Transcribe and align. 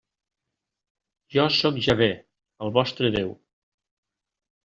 Jo 1.35 1.43
sóc 1.57 1.77
Jahvè, 1.87 2.09
el 2.67 2.73
vostre 2.79 3.11
Déu. 3.19 3.29